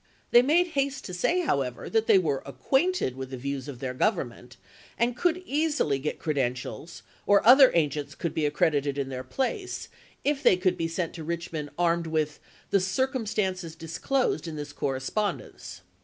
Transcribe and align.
They 0.31 0.41
made 0.41 0.69
haste 0.69 1.05
to 1.05 1.13
say, 1.13 1.41
however, 1.41 1.87
that 1.87 2.07
they 2.07 2.17
were 2.17 2.41
acquainted 2.43 3.15
with 3.15 3.29
the 3.29 3.37
views 3.37 3.67
of 3.67 3.77
their 3.77 3.93
Government, 3.93 4.57
and 4.97 5.15
could 5.15 5.43
easily 5.45 5.99
get 5.99 6.17
credentials, 6.17 7.03
or 7.27 7.45
other 7.45 7.69
agents 7.75 8.15
could 8.15 8.33
be 8.33 8.47
accredited 8.47 8.97
in 8.97 9.09
their 9.09 9.23
place, 9.23 9.89
if 10.23 10.41
they 10.41 10.57
could 10.57 10.75
be 10.75 10.87
sent 10.87 11.13
to 11.13 11.23
Richmond 11.23 11.69
armed 11.77 12.07
with" 12.07 12.39
the 12.71 12.79
circumstances 12.79 13.75
dis 13.75 13.99
closed 13.99 14.47
in 14.47 14.55
this 14.55 14.73
correspondence." 14.73 15.81